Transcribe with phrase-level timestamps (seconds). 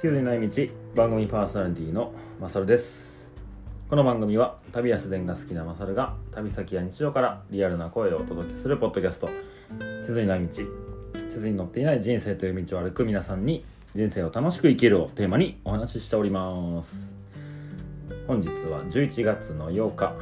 [0.00, 3.28] 地図にない道番組パーソナリティのまさるです
[3.90, 9.28] この番組は旅や自然が好きなまさるが旅先や日常からリアルな声をお届けするポッドキャスト
[10.04, 10.64] 地図にない道地
[11.28, 16.94] 図に載っていない人生という道を歩く皆さんに人生を楽しく生きるをテーマにお話ししております
[18.28, 20.14] 本日は11月の8日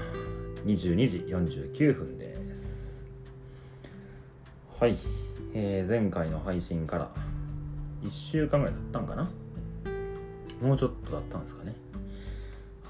[0.64, 2.98] 22時49分です
[4.80, 4.96] はい、
[5.52, 7.10] えー前回の配信から
[8.02, 9.28] 1週間ぐらい経ったんかな
[10.60, 11.74] もうちょっとだったんですかね。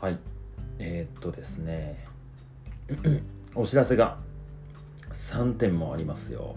[0.01, 0.19] はい。
[0.79, 2.06] えーっとですね。
[3.55, 4.19] お知らせが
[5.12, 6.55] 3点もありますよ、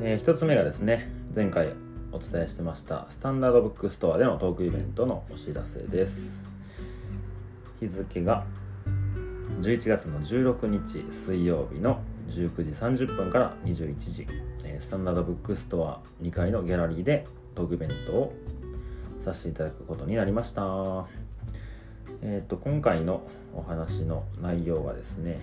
[0.00, 1.74] え1つ目がですね前回
[2.12, 6.46] お伝えしてましたスタンダードブックストアでのトークイベントのお知らせです。
[7.80, 8.46] 日付が
[9.60, 14.26] 11月の16日水曜日の19時30分から21時、
[14.64, 18.34] えスタンダードブックストア2階のギャラリーでトークイベントを
[19.26, 20.62] させていただくことになりました。
[22.22, 25.40] えっ、と今回のお話の内容はですね、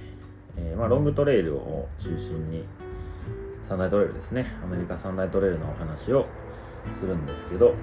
[0.55, 2.63] えーまあ、ロングトレイルを中心に
[3.61, 4.45] 三大トレイルですね。
[4.63, 6.27] アメリカ三大トレイルのお話を
[6.97, 7.73] するんですけど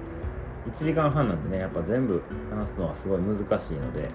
[0.67, 4.09] 1時間半なんでねやっぱ全部話すのはすごい難しいので、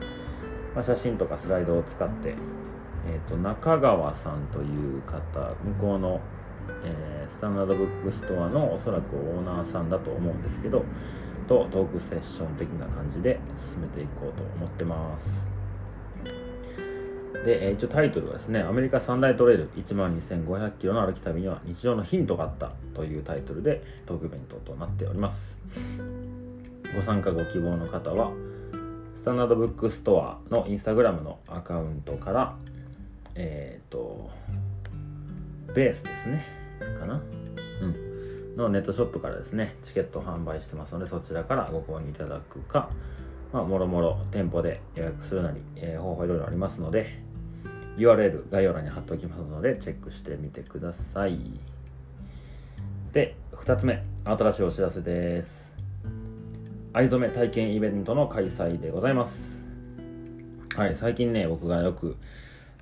[0.75, 2.34] まあ、写真とかスライドを使って、
[3.09, 6.21] えー、と中川さんという方向こうの、
[6.84, 10.84] えースタンダードブックストアのおそらくオーナーさんだと思うんですけど
[11.47, 15.44] とトークセッション的な感じで進めていこうと思ってます。
[17.44, 25.56] で、え一応タイトルはですね「アメリカ三大トレイル1万2500キロの歩き旅には日常のヒントがあった」というタイトルでトークイベントとなっております。
[26.94, 28.33] ご参加ご希望の方は
[29.14, 32.56] スタンダードブックストアのインスタグラムのアカウントから
[33.34, 34.31] えっ、と
[35.75, 36.44] ベースですね
[36.98, 37.20] かな。
[38.56, 42.91] のネットショップからですねチケット販売してますのでそちらからご購入いただくか
[43.53, 47.19] まあもろもろ店舗で予約するなり、えー方法いろいろありますので
[47.97, 51.39] URL 概要欄に貼っておきますのでチェックしてみてください。
[53.12, 55.77] で2つ目新しいお知らせです。
[56.93, 59.62] 藍染め体験イベントの開催でございます。
[60.75, 62.16] はい最近ね僕がよく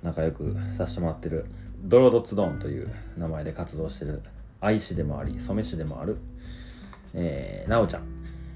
[0.03, 1.45] 仲良くさせてもらってる
[1.83, 4.21] ドロドツドンという名前で活動してる
[4.65, 6.17] 愛師でもあり染め師でもある、
[7.13, 8.03] えー、なおちゃん。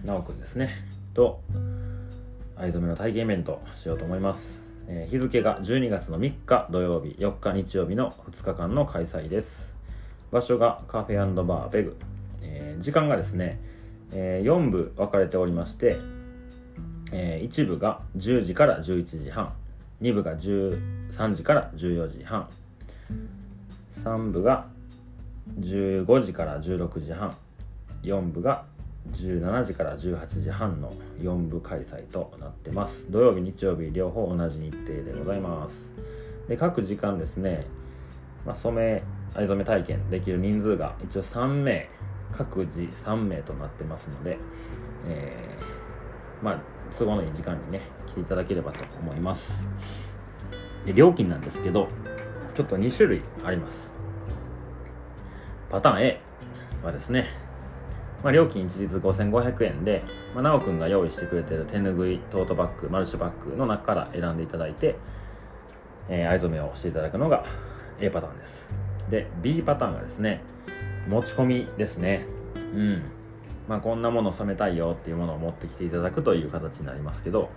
[0.03, 0.71] なおくんですね。
[1.13, 1.41] と
[2.55, 9.75] 藍染めの体験イベントしようと思います、えー日付が12月の3日土曜日4日日曜日の2日間の開催です。
[10.31, 11.95] 場所がカフェバーベグ、
[12.41, 13.59] えー時間がですね、
[14.11, 15.97] え4部分かれておりまして、
[17.11, 19.53] え1部が10時から11時半
[20.01, 22.49] 2部が13時から14時半
[23.93, 24.65] 3部が
[25.59, 27.35] 15時から16時半。
[28.03, 28.63] 4部が
[29.11, 33.11] 17時から18時半の4部開催となってます。
[33.11, 35.91] 土曜日日曜日両方同じ日程でございます。
[36.47, 37.65] で各時間ですね、
[38.45, 39.03] まあ、染め
[39.35, 41.89] 藍染め体験できる人数が一応3名
[42.31, 44.37] 各自3名となってますので、
[45.07, 45.59] えー
[46.43, 46.59] まあ
[46.97, 49.63] 都合のいい時間にね来ていただければと思います。
[50.85, 51.89] で料金なんですけど
[52.55, 53.98] ちょっと2種類あります。
[55.69, 56.21] パターン A
[56.83, 57.27] はですね、
[58.23, 60.03] まあ、料金一律5500円で、
[60.33, 64.95] まあ、なおくんが用意してくれてる手ぬぐいトートバッグマルチバッグの中から選んでいただいて、
[66.09, 67.45] えー藍染めをしていただくのが
[67.99, 68.69] A パターンです。
[69.09, 70.41] で B パターンがですね
[71.07, 72.25] 持ち込みですね。
[72.55, 73.03] うん。
[73.67, 77.51] まあこんなもの染めたいよっていうものを持ってきていただくという形になりますけど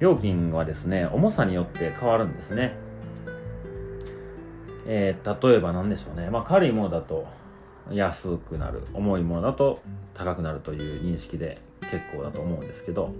[0.00, 2.76] 料金はですね重さによって変わるんですね。
[4.86, 7.26] えー例えば何でしょうね、まあ、軽いものだと
[7.92, 9.80] 安くなる重いものだと
[10.14, 11.58] 高くなるという認識で
[11.90, 13.14] 結構だと思うんですけど、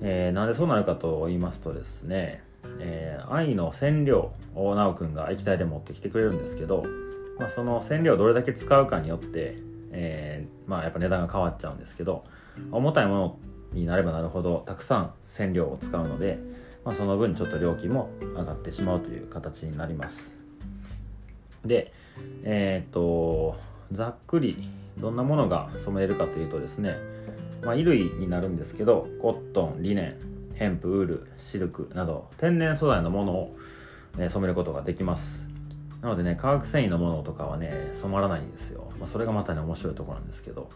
[0.00, 2.42] えーなんでそうなるかと言いますとですね、
[2.78, 6.84] えー愛の染料を直くんが液体で持ってきてくれるんですけど、
[7.38, 9.56] まあ、その染料をどれだけ使うかによって、
[9.90, 12.24] えーまあ、やっぱ値段が変わっちゃうんですけど
[12.70, 13.38] 重たいもの
[13.72, 16.38] になればなるほどたくさん染料を使うので、
[16.84, 20.32] まあ、その分ちょっと料金も上がってしまうという形になります。
[21.64, 21.92] で
[22.44, 23.56] えっ、と
[23.92, 24.68] ざっくり
[24.98, 26.96] どんなものが染めるかというとですね、
[27.62, 33.56] まあ、衣類になるんですけどコットンリネンヘンプウールシルクなど天然素材のものを、
[34.18, 35.42] え染めることができます。
[36.02, 40.68] なのでね化学繊維のものとかはね染まらないんですよ、まあ、それがまたね面白いところなんですけど。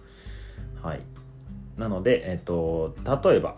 [0.83, 1.01] はい。
[1.77, 3.57] なのでえっ、と例えば、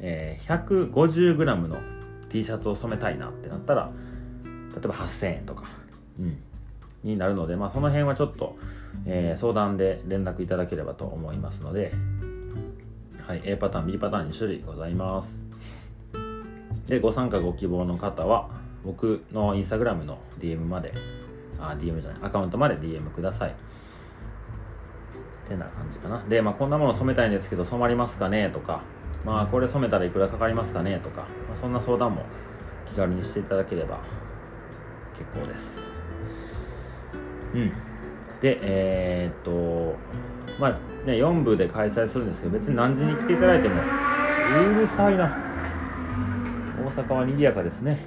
[0.00, 1.78] えー 150g の
[2.28, 3.90] T シャツを染めたいなってなったら
[4.74, 5.64] 例えば8000円とか、
[6.18, 6.38] うん、
[7.04, 8.56] になるので、まあ、その辺はちょっと、
[9.06, 11.92] えー相談で連絡いただければと思いますので、
[13.26, 15.42] はい、A パターン B パターン2種類ございます。
[16.86, 18.50] でご参加ご希望の方は
[18.84, 20.92] 僕のインスタグラムの DM まで
[21.58, 23.50] あ DM じゃないアカウントまで DM ください。
[23.50, 23.54] っ
[25.48, 26.22] てな感じかな。
[26.28, 28.50] で、まあ、こんなもの染めたいんですけど染まりますかね？
[28.50, 28.82] とか
[29.24, 30.98] まあこれ染めたらいくらかかりますかね？
[31.02, 32.24] とか、まあ、そんな相談も
[32.86, 34.00] 気軽にしていただければ
[35.16, 35.91] 結構です。
[37.54, 37.72] うん。
[38.40, 39.96] でえー、っと
[40.58, 40.70] まあ
[41.06, 45.36] ね4部で開催するんですけど別に何時に来ていただいてもうるさいな。
[46.84, 47.92] 大阪は賑やかですね。
[47.92, 47.98] はい。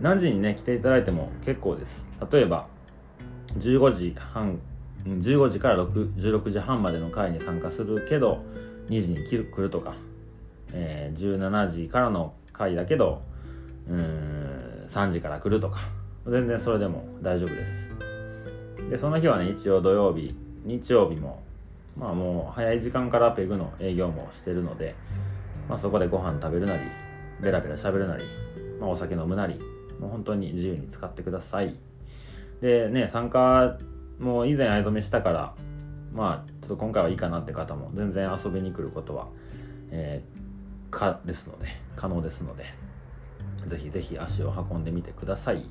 [0.00, 2.08] 何時にね来ていただいても結構です。
[2.30, 2.66] 例えば
[3.56, 4.58] 15時半
[5.06, 8.44] 15時から16時半までの会に参加するけど
[8.88, 9.94] 2時に来るとか、
[10.72, 13.22] えー、17時からの会だけど
[13.88, 15.97] うん3時から来るとか。
[16.30, 17.88] 全然それでも大丈夫です。
[18.90, 20.34] でその日はね一応土曜日
[20.64, 21.42] 日曜日も
[21.96, 24.94] まあもう早い時間からペグの営業もしてるので、
[25.68, 26.82] まあ、そこでご飯食べるなり
[27.40, 28.24] ベラベラ喋るなり、
[28.80, 29.58] まあ、お酒飲むなり
[29.98, 31.74] もう本当に自由に使ってください。
[32.60, 33.78] でね参加
[34.18, 35.54] も以前藍染めしたから
[36.12, 39.28] まあちょっと今回はいいかなって方も全然遊びに来ることは、
[39.90, 41.66] えー、かですので
[41.96, 42.64] 可能ですので
[43.66, 45.68] ぜひぜひ足を運んでみてください。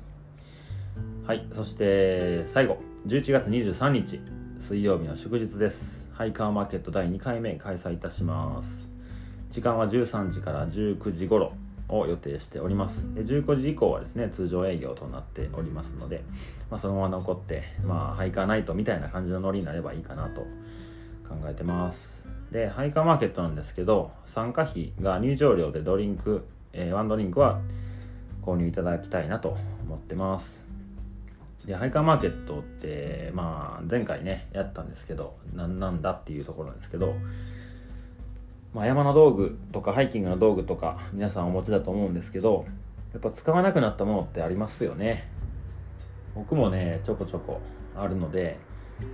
[1.26, 4.20] はいそして最後11月23日
[4.58, 6.04] 水曜日の祝日です。
[6.12, 8.88] ハイカーマーケット第2回目開催いたします。
[9.50, 11.52] 時間は13時から19時頃
[11.88, 13.14] を予定しております。
[13.14, 16.24] で19時以降はですね通常営業となっておりますので、
[16.70, 20.42] まあ、そのまま残ってまあハイカーナイトみたいな感じのノリになればいいかなと
[21.28, 22.24] 考えてます。
[22.50, 27.60] でハイカーマーケットなんですけど参加費が入場料でドリンク、えー、ワンドリンクは
[28.42, 29.56] 購入いただきたいなと
[29.86, 30.67] 思ってます。
[31.68, 37.14] でハイカーマーケットってまあ前回ねやったんですけど何なんだっていうところなんですけど
[38.74, 42.66] まあ、山の道具とかハイキングの道具とか皆さんお持ちだと思うんですけど
[43.12, 45.28] やっぱ使わなくなったものってありますよね。
[46.34, 47.60] 僕もねちょこちょこ
[47.96, 48.58] あるので、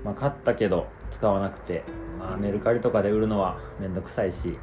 [0.02, 1.84] まあ、買ったけど使わなくて、
[2.18, 4.58] まあ、メルカリとかで売るのはめんどくさいし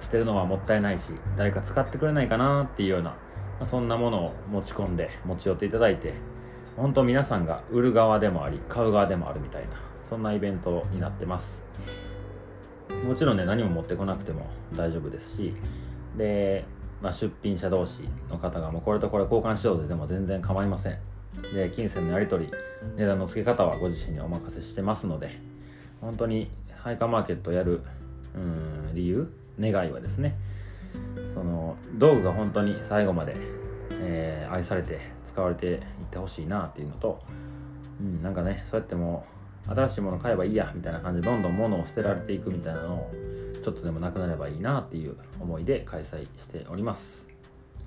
[0.00, 3.16] 捨てるのはもったいないし誰か使ってくれないかなっていうような、
[3.58, 6.14] ま、そんなものを持ち込んで持ち寄っていただいて
[6.76, 11.62] 本当皆さんが売る側でもあり買う側でもあるみたいなそんなイベントになってます。
[13.06, 15.54] もちろんね何も持ってこなくても大丈夫ですし
[16.16, 16.64] で、
[17.02, 18.00] まあ、出品者同士
[18.30, 20.98] の方がもうこれとこれ交換しようぜでも全然構いません。
[21.54, 22.52] で金銭のやり取り
[22.96, 25.40] 値段の付け方はご自身にお任せしてますので
[26.00, 27.80] 本当にハイカーマーケットやる
[28.34, 29.28] うん理由
[29.58, 30.36] 願いはですね
[31.34, 33.36] その道具が本当に最後まで、
[33.98, 35.80] えー、愛されて使われていっ
[36.10, 37.20] てほしいなっていうのと、
[38.00, 39.26] うん、なんかねそうやっても
[39.66, 43.10] う新しいもの買えばいいやみたいな感じでどんどん物を捨てられていくみたいなのを
[43.62, 47.24] ちょっとでもなくなればいいなっていう思いで開催しております。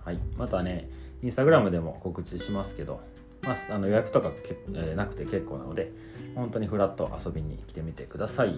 [0.04, 0.20] はい。
[0.38, 0.90] またね
[1.22, 3.00] インスタグラムでも告知しますけど、
[3.44, 5.92] まあ、あの予約とかけ、えー、なくて結構なので
[6.36, 8.56] 本当にフラッと遊びに来てみてください。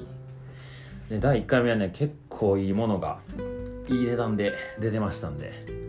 [1.10, 3.20] で第1回目はね結構いいものが
[3.90, 5.89] いい値段で出てましたんで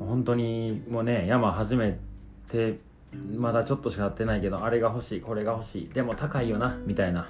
[0.00, 1.98] 本当にもうね山初め
[2.50, 2.78] て
[3.36, 7.28] まだちょっとしかやってないけどあれが欲しいこれが欲しいでも高いよなみたいな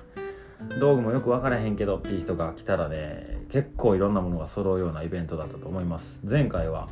[0.80, 6.20] 道具もよく分からへんけどっていう人が来たらね結構いろんなものが揃うようなイベントだったと思います。
[6.28, 6.88] 前回は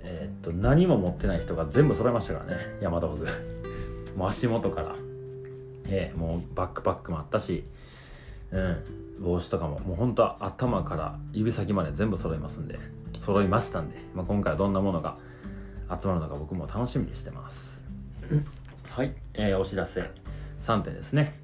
[0.00, 3.26] えー、っと何も持ってない人が全部揃いましたからね山道具。
[4.16, 4.96] もう足元から。
[5.88, 7.62] えー、もうバックパックもあったし
[8.50, 8.76] うん
[9.20, 12.95] 帽子とかももうほんと頭から指先まで全部揃いますんで。
[13.20, 15.16] 揃いましたんで、まあ、今回はどんなものが
[16.00, 17.82] 集まるのか僕も楽しみにしてます。
[18.88, 20.10] はい、えー、お知らせ。
[20.62, 21.38] 3点ですね。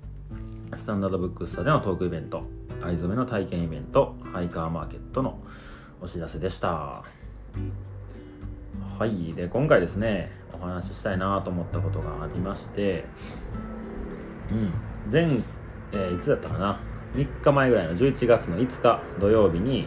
[0.76, 2.44] スタンダードブックスタでのトークイベント。
[2.82, 4.16] 藍染めの体験イベント。
[4.32, 5.38] ハイカーマーケットの
[6.00, 7.04] お知らせでした。
[8.98, 9.32] はい。
[9.34, 13.04] で今回ですねお話ししたいなと思ったことがありまして。
[14.50, 14.72] うん。
[15.12, 15.24] 前、
[15.92, 16.80] えー、いつだったかな。
[17.14, 19.86] 3日前ぐらいの11月の5日土曜日に、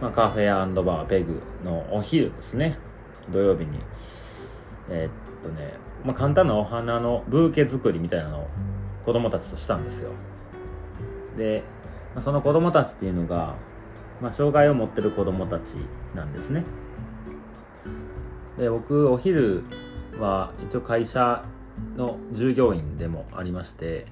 [0.00, 2.78] まあ、カフェバーペグのお昼ですね。
[3.30, 3.80] 土曜日に。
[4.88, 5.74] えー、とね、
[6.04, 8.48] まあ、簡単なお花のブーケ作りみたいなのを
[9.04, 10.10] 子供たちとしたんですよ。
[11.36, 11.62] で、
[12.14, 13.54] まあ、その子供たちっていうのが、
[14.20, 15.76] まあ、障害を持ってる子供たち
[16.14, 16.64] なんですね。
[18.58, 19.64] で僕お昼
[20.18, 21.44] は一応会社
[21.96, 24.06] の従業員でもありまして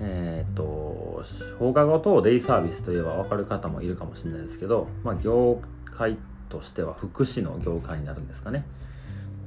[0.00, 1.24] え、ー、と
[1.58, 5.60] 放課後等デイサービスといえば分かる方もいるかもしれないですけど、まあ、業
[5.96, 6.16] 界
[6.48, 8.64] としては福祉の業界になるんですかね。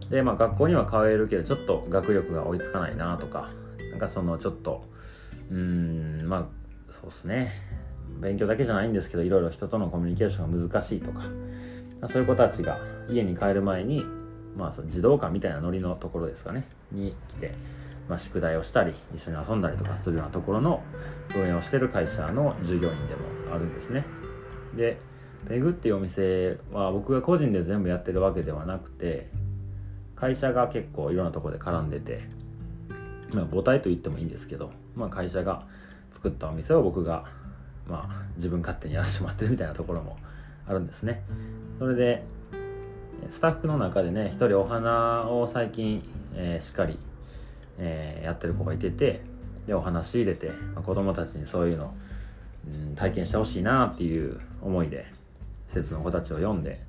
[0.09, 3.49] でまあ学校には通えるけどちょっと学力が追いつかないなとか
[3.91, 4.83] なんかそのちょっと
[5.49, 6.45] うんまあ
[6.91, 7.53] そうっすね。
[8.19, 11.21] 勉強だけじゃないんですけどいろいろ人とのコミュニケーションが難しいとか
[12.07, 12.79] そういう子たちが
[13.09, 14.03] 家に帰る前に、
[14.57, 16.67] まあ、その児童館みたいなノリのところですかね。
[16.91, 17.53] に来て、
[18.09, 20.83] まあ、宿題をしたり一緒に遊んだりとかするようなところの
[21.35, 23.21] 運営をしてる会社の従業員でも
[23.53, 24.05] あるんですね。
[24.75, 24.99] で
[25.47, 29.29] ペグっていうお店は僕が個人で全部やってるわけではなくて
[30.15, 32.21] 会社が結構いろんなところで絡んでて、
[33.33, 35.65] まあ、母体と言ってもいいんですけど、まあ、会社が
[36.11, 37.25] 作ったお店を僕が、
[37.87, 40.17] まあ、自分勝手にやらせてもらってるみたいなところも
[40.67, 41.23] あるんですね。
[41.79, 42.23] それで
[43.29, 46.03] スタッフの中でね一人お花を最近、
[46.35, 46.99] えー、しっかり、
[47.81, 49.21] えー、やってる子がいてて
[49.67, 51.93] でお話入れて、まあ、子供たちにそういうの、
[52.67, 55.05] うん、体験してほしいなっていう思いで
[55.67, 56.79] 施設の子たちを読んで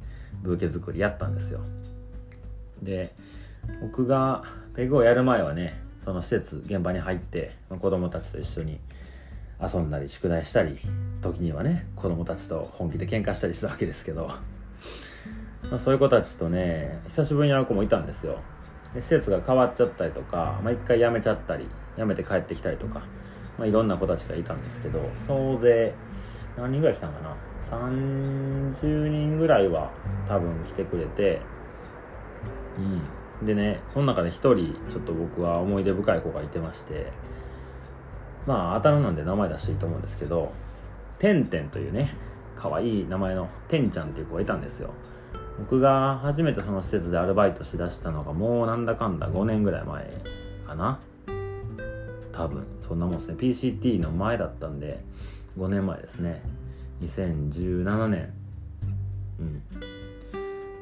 [0.42, 1.60] ブーケ作りやったんですよ。
[2.82, 3.12] で
[3.80, 4.42] 僕が
[4.74, 8.80] ペグをやる前はねその施設現場に入って、まあ、子供たちと一緒に
[9.62, 10.78] 遊んだり宿題したり
[11.20, 14.26] 時にはね子供たちと本気で喧嘩したりしたわけですけど、
[15.70, 18.40] まあ、そういう子たちとね久しぶりに会う子もいたんですよ。
[18.94, 23.00] で施設が変わっちゃったりとか、まあ、回辞めちゃったり辞めて帰ってきたりとか、
[23.58, 25.94] まあ、いろんな子たちがいたんですけど総勢
[26.56, 27.36] 何人ぐらい来たんかな
[27.70, 29.90] ？30人ぐらいは
[30.28, 31.40] 多分来てくれて
[32.78, 33.46] うん。
[33.46, 34.54] でねその中で1人
[34.90, 37.12] ちょっと僕は思い出深い子がいてまして
[38.46, 40.52] まあ当たるなんで名前出していいと思うんですけど
[41.18, 42.14] てんてんというね
[42.56, 44.94] 可愛い名前のてんちゃんっていう子がいたんですよ。
[45.58, 50.10] 僕が初めてその施設でアルバイトしだしたのがもうなんだかんだ5年ぐらい前
[50.66, 51.00] かな。
[52.32, 52.66] 多分。
[52.80, 53.34] そんなもんですね。
[53.34, 55.02] PCT の前だったんで
[55.58, 56.42] 5年前ですね。
[57.02, 58.32] 2017年。
[59.38, 59.62] うん。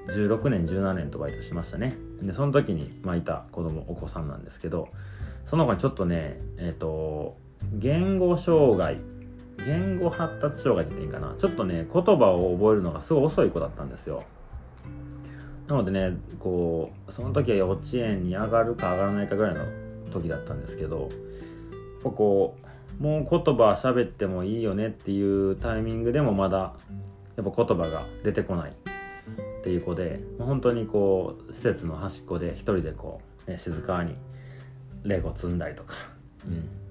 [0.09, 1.95] 16年17年とバイトしましたね。
[2.23, 4.89] でその時に、まあ、いた子供お子さんなんですけど
[5.47, 7.37] その子にちょっとねえっ、ー、と
[7.73, 8.99] 言語障害
[9.65, 11.35] 言語発達障害って言っていいかな。
[11.39, 14.23] ちょっとね言葉を覚えるのがすごい遅い子だったんですよ。
[15.71, 19.65] なのでねこうその時は幼稚園に上がるか上がらないかぐらいの
[20.13, 21.09] 時だったんですけど
[22.03, 22.57] こ
[23.01, 26.75] うもう言葉喋ってもいいよねっていうタイミングでもまだ
[27.37, 34.17] やっぱ言葉が出てこないっていう子で本当にこう施設の端っこで一人でこう、ね、静かに
[35.05, 35.95] レゴ積んだりとか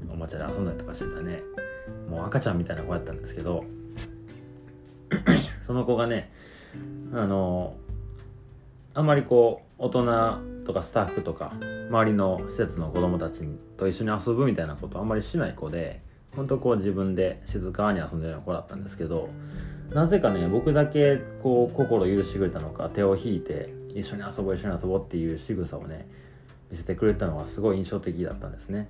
[0.03, 1.41] うん、おもちゃで遊んだりとかしてたね。
[2.07, 3.65] もう赤ちゃんみたいな子やったんですけど
[5.65, 6.31] その子がね
[7.11, 7.73] あの
[8.93, 11.53] あんまりこう大人とかスタッフとか
[11.89, 13.43] 周りの施設の子供たち
[13.77, 16.01] と一緒に遊ぶみたいなことあんまりしない子で
[16.35, 19.29] 本当こう自分で静かに遊んでるような子だったんですけど
[19.93, 26.07] なぜかね僕だけこう心許してくれたのか手を引いて一緒に遊ぼう一緒に遊ぼうっていう仕草をね
[26.69, 28.89] 見せてくれたのがすごい印象的だったんですね。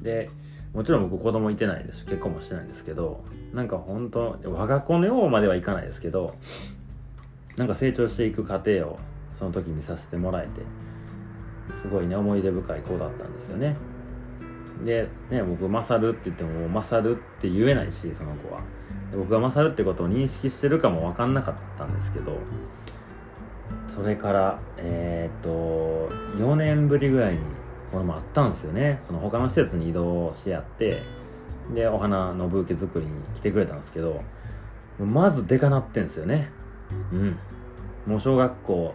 [0.00, 0.30] で
[0.72, 2.00] もちろん僕子供いてないです。
[2.00, 6.34] し結婚もしてないんですけどなんか本当我が子のようまではいかないですけど
[7.58, 8.98] なんか成長していく過程を
[9.36, 10.62] その時見させてもらえて
[11.82, 13.76] すごいね思い出深い子だったんですよね。
[14.84, 18.60] でね僕勝るって言っても勝るって言えないしその子は。
[19.12, 22.36] 僕が勝るってことを認識してるかも分かんなかったんですけど
[23.86, 27.40] それからえー、っと4年ぶりぐらいに
[27.90, 29.00] これもあったんですよね。
[29.04, 31.02] その他の施設に移動してやって
[31.74, 34.22] でお花のブーケ作りに来てくれたんですけど
[35.00, 36.52] まずでかなってんですよね。
[37.12, 37.38] うん。
[38.06, 38.94] もう小学校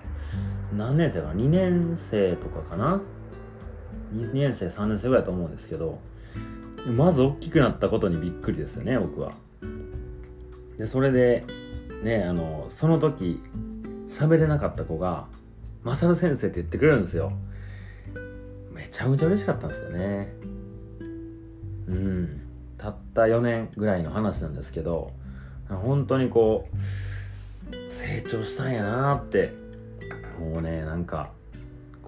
[0.75, 3.01] 何年生かな？2年生とかかな
[4.15, 5.99] ？2年生3年生ぐらいだと思うんですけど
[6.87, 9.33] まず大きくなったことにびっくりですよね僕は。
[10.77, 11.45] でそれで
[12.03, 13.41] ねあのその時
[14.07, 15.27] 喋れなかった子が
[15.83, 17.33] 「マサル先生」って言ってくれるんですよ。
[18.71, 20.33] めちゃめちゃ嬉しかったんですよね。
[21.87, 22.41] うん。
[22.77, 25.13] たった4年ぐらいの話なんですけど
[25.69, 26.75] 本当にこう
[27.89, 29.53] 成長したんやなって。
[30.39, 31.31] もうねなんか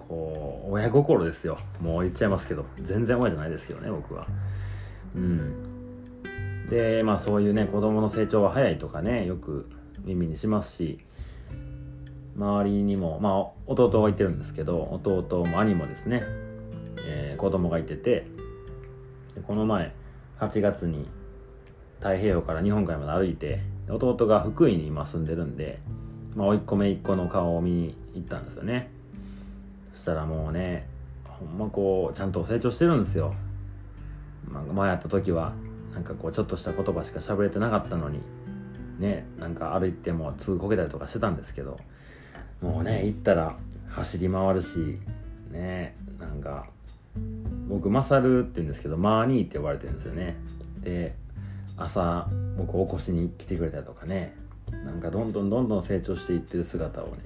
[0.08, 1.58] こう親心ですよ。
[1.80, 2.64] もう言っちゃいますけど。
[2.82, 4.26] 全然親じゃないですけどね僕は。
[5.14, 6.68] うん。
[6.68, 9.68] でまあそういうね子供の成長は早いとかねよく
[10.04, 10.98] 耳にしますし
[12.36, 13.32] 周りにもまあ
[13.66, 16.22] 弟がいてるんですけど弟も兄もですね
[17.08, 18.26] えー、子供がいてて
[19.46, 19.94] この前
[20.40, 21.08] 8月に
[21.98, 25.80] 太平洋から日本海まで歩いて弟が福井に今住んでるんで、
[26.34, 28.90] まあ、甥っ子姪っ子の顔を見に行ったんですよね。
[29.92, 30.86] そしたらもうね
[31.24, 33.34] ほんまこうちゃんと成長してるんですよ、
[34.50, 35.52] まあ、前会った時は
[35.94, 38.20] なんかこうちょっとした言葉しか喋れてなかったのに
[38.98, 41.78] ねなんか歩いてもすぐこけたりとかしてたんですけど
[42.60, 43.56] もうね行ったら
[43.88, 44.98] 走り回るし
[45.50, 46.66] ねなんか
[47.68, 50.36] 僕マサルって言うんですけどマーニーって呼ばれてるんですよね。
[50.82, 51.14] で
[51.76, 54.36] 朝僕を起こしに来てくれたりとかね。
[54.84, 57.18] なんかどんどんどんどん成長していってる姿をね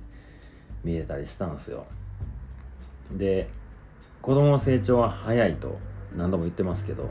[0.85, 1.87] 見えたりしたんですよ。
[3.13, 3.49] で
[4.23, 5.79] 子供の成長は早いと
[6.17, 7.09] 何度も言ってますけど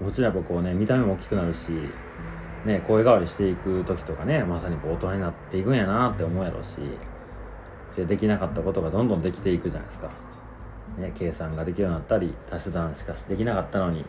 [0.00, 1.70] もちろんやっぱこうね見た目も大きくなるし
[2.64, 6.76] ね声変わりしていく時とかねまさにこう大人になっていくんやなって思うやろうし
[7.96, 10.10] でできなかったことがどんどんできていくじゃないですか、
[10.98, 14.04] ね、計算ができるようになったり足し算しかしできなかったのに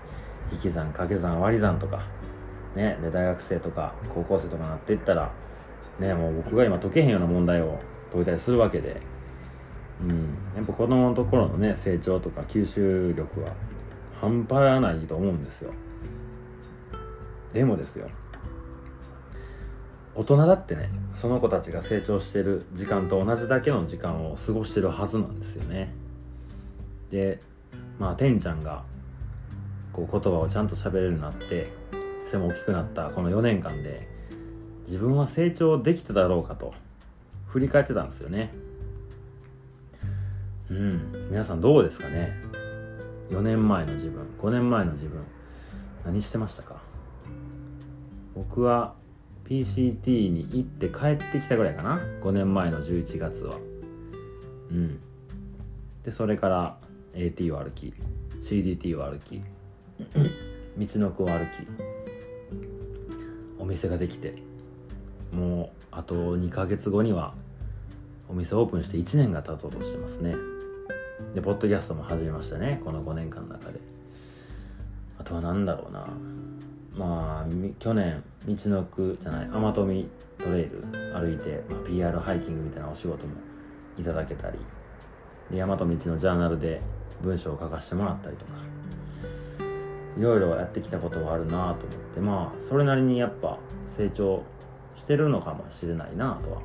[0.51, 2.05] 引き算掛け算割り算とか
[2.75, 5.31] ねで大学生とか高校生とかなっていったら
[5.99, 7.79] ねもう僕が今解けへんような問題を
[8.11, 9.01] 解いたりするわけで
[10.01, 10.37] うん。
[10.55, 13.53] やっぱ子供のところのね成長とか吸収力は
[14.19, 15.73] 半端ないと思うんですよ。
[17.53, 18.09] でもですよ
[20.15, 25.93] 大人だってねその子たちが成長してる時間と同じだけの時間を過ごしてるはずなんですよね。
[27.09, 27.39] で
[27.99, 28.83] まあてんちゃんが
[29.93, 31.71] こう言葉をちゃんと喋れるようになって
[32.29, 34.07] 背も大きくなったこの4年間で
[34.85, 36.73] 自分は成長できてたろうかと
[37.47, 38.53] 振り返ってたんですよね。
[40.69, 41.27] うん。
[41.29, 42.33] 皆さんどうですかね
[43.29, 45.21] ？4年前の自分5年前の自分
[46.05, 46.81] 何してましたか？
[48.33, 48.93] 僕は
[49.49, 53.57] PCT に行って帰ってきたぐらいかな？5年前の11月は。
[54.71, 54.99] うん。
[56.03, 56.77] でそれから
[57.13, 57.93] AT を歩き
[58.41, 59.41] CDT を歩き
[60.77, 61.67] 道のくを歩き
[63.59, 64.35] お店ができて
[65.31, 67.33] もうあと2ヶ月後には
[68.29, 70.35] お店オープンして1年が経とうとしてますね。
[71.35, 73.79] でポッドキャストも始めましたねこの5年間の中で。
[75.19, 76.07] あとは何だろうな。
[76.93, 83.33] まあ去年道のくじゃない天富トレイル歩いて、まあ、PR ハイキングみたいなお仕事も
[83.97, 84.57] いただけたり
[85.51, 86.81] で大和道のジャーナルで
[87.21, 88.53] 文章を書かせてもらったりとか。
[90.17, 91.75] いろいろやってきたことはあるなと思っ
[92.13, 92.19] て。
[92.19, 93.57] まあそれなりにやっぱ
[93.95, 94.43] 成長
[94.95, 96.61] してるのかもしれないなとは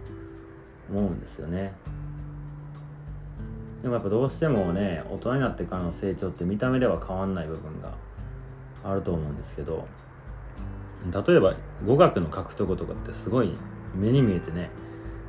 [0.90, 1.72] 思うんですよね。
[3.82, 7.92] でもやっぱどうしてもね大人になってからの成長って見た目では変わんない部分が
[8.84, 9.86] あると思うんですけど
[11.12, 11.54] 例えば
[11.86, 13.52] 語学の獲得とかってすごい
[13.94, 14.70] 目に見えてね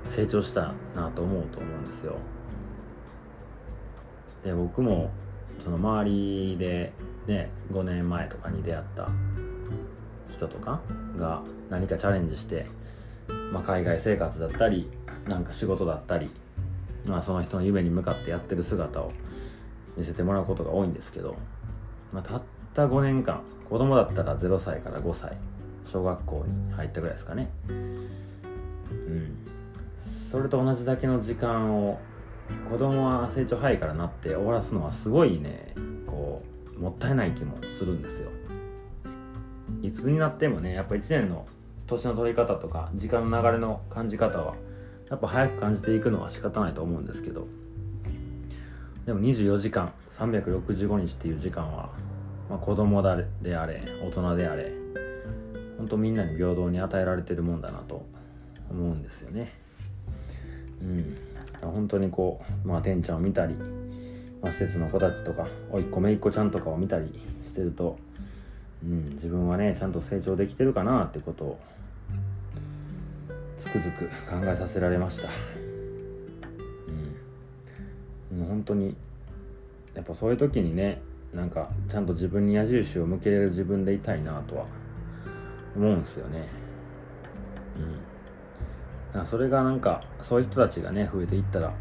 [0.09, 2.15] 成長したなと思うと思うんですよ。
[4.43, 5.11] で僕も
[5.59, 6.93] その周りで
[7.27, 9.09] ね5年前とかに出会った
[10.29, 10.81] 人とか
[11.17, 12.65] が何かチャレンジして、
[13.51, 14.89] まあ、海外生活だったり
[15.27, 16.29] なんか仕事だったり、
[17.05, 19.11] まあ、その人の夢に向かってやってる姿を
[19.97, 21.35] 見せてもらうことが多いんですけど、
[22.13, 22.41] まあ、たっ
[22.73, 25.37] た5年間子供だったら0歳から5歳
[25.85, 27.49] 小学校に入ったぐらいですかね。
[27.69, 29.37] うん。
[30.29, 31.99] それと同じだけの時間を
[32.69, 35.73] 子供は成長早いからなって終わらすのはすごいね
[36.79, 38.29] もったいない気もするんですよ。
[39.81, 41.45] いつになってもねやっぱ1年の
[41.85, 44.55] 年の取り方とか時間の流れの感じ方は
[45.09, 47.47] やっぱ早く感じていくのは仕方ないと思うんですけど。
[49.05, 51.89] でも24時間365日っていう時間は、
[52.49, 54.73] まあ、子供だであれ大人であれ
[55.77, 58.05] 本当みんなに平等に与えられてるもんだなと
[58.69, 59.53] 思うんですよね。
[60.81, 61.17] うん。
[61.61, 63.55] 本当にこうまあてんちゃんを見たり、
[64.47, 67.97] まあ、施設の子たちとかおいっ子めいっ子ちゃんとかを見たりしてると、
[68.81, 71.59] うん、自分はねちゃんと成長できてるかなってことを
[73.59, 75.27] つくづく考えさせられました。
[78.31, 78.39] うん。
[78.39, 78.95] もう本当に
[79.93, 81.01] やっぱそういう時にね
[81.33, 84.65] なんかちゃんと自分に矢印を向けれる自分でいたいなとは
[85.75, 86.47] 思うんですよね。
[89.13, 89.25] うん。
[89.25, 91.73] それがなんかそういう人たちがね増えていったら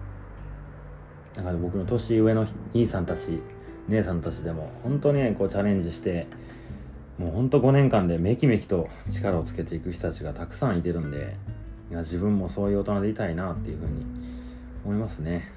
[1.37, 3.43] なんか僕の年上の兄さんたち
[3.89, 6.27] 姉さんたちでも本当にねこうチャレンジして
[7.19, 11.37] もうほんと5年間でめきめきと力をつけていく人たちがたくさんいてるんで
[11.91, 14.05] いや自分もそういう大人でいたいなっていうふうに
[14.85, 15.51] 思いますね。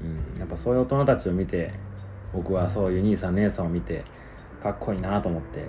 [0.00, 1.72] うんやっぱそういう大人たちを見て
[2.32, 4.04] 僕はそういう兄さん姉さんを見て
[4.62, 5.66] かっこいいなと思って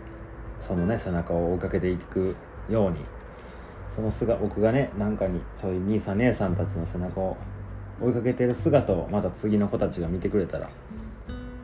[0.66, 2.36] そのね背中を追いかけていく
[2.70, 2.98] ように
[3.96, 7.38] その姿僕がねなんかにそういう兄さん姉さんたちの背中を
[8.02, 10.70] 追いかけてる姿をまた次の子たちが見てくれたら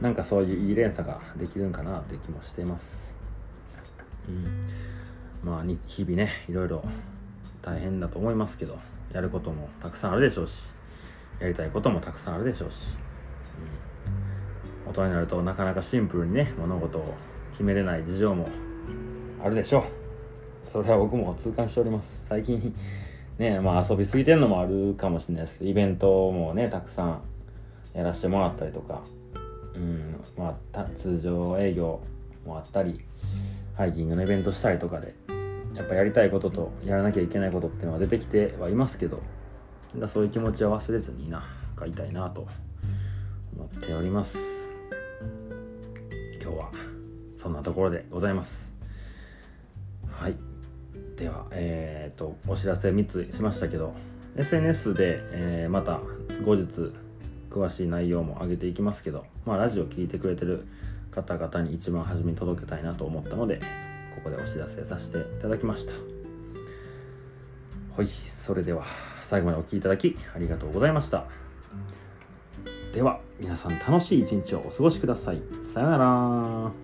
[0.01, 3.15] なんかそういういい連鎖ができるんかなって気もしています。
[4.27, 4.67] うん。
[5.43, 6.83] まあ日々ねいろいろ
[7.61, 8.77] 大変だと思いますけど
[9.13, 10.69] やることもたくさんあるでしょうし
[11.39, 12.95] やりたいこともたくさんあるでしょうし、
[14.85, 17.13] うん、大人になるとなかなかシンプルにね物事を
[17.51, 18.47] 決めれない事情も
[19.43, 19.83] あるでしょう。
[20.69, 22.23] それは僕も痛感しております。
[22.27, 22.73] 最近
[23.37, 27.21] ねまあ遊びすぎてんのもあるかもしれないですけどイベントもねたくさん
[27.93, 29.01] やらせてもらったりとか
[29.75, 32.01] うんまあ通常営業
[32.45, 33.01] もあったり
[33.75, 35.15] ハイキングのイベントしたりとかで
[35.75, 39.21] やっぱやりたいこととやらなきゃいけないことっていうのは出てきてはいますけど
[39.95, 41.43] だそういう気持ちは忘れずにな
[41.79, 42.47] 書いたいなと
[43.55, 44.37] 思っております。
[46.41, 46.71] 今日は
[47.37, 48.71] そんなところでございます。
[50.09, 50.52] はい。
[51.23, 53.93] ではえ、ー、とお知らせ3つしましたけど
[54.35, 56.01] SNS で、えー、また
[56.43, 56.91] 後日
[57.49, 60.67] 詳しい内容も上げていきますけど、まあ、ラジオ聴いてくれてる
[61.11, 63.61] 方々に一番初めに届けたいなと思ったので
[64.15, 65.93] ここでお知らせさせていただきました。
[67.95, 68.83] はいそれでは
[69.23, 71.25] 最後までお聴きいただきありがとうございました。
[72.91, 75.41] では皆さん楽しい一日をお過ごしください。
[75.63, 76.82] さよなら。